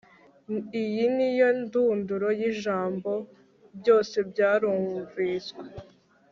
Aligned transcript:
iyi 0.81 1.05
niyo 1.15 1.49
ndunduro 1.59 2.29
y'ijambo, 2.39 3.11
byose 3.77 4.15
byarumviswe 4.29 5.63